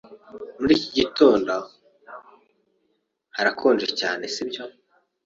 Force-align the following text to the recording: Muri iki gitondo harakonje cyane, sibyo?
Muri 0.59 0.71
iki 0.79 0.89
gitondo 0.97 1.53
harakonje 3.35 3.87
cyane, 3.99 4.23
sibyo? 4.33 4.63